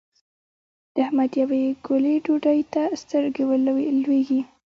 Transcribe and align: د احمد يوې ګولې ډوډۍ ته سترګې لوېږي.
د 0.93 0.95
احمد 1.05 1.31
يوې 1.41 1.63
ګولې 1.85 2.15
ډوډۍ 2.25 2.59
ته 2.73 2.83
سترګې 3.01 3.43
لوېږي. 4.01 4.41